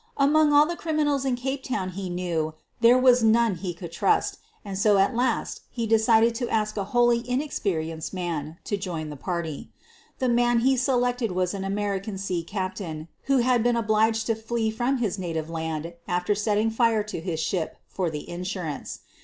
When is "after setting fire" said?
16.07-17.03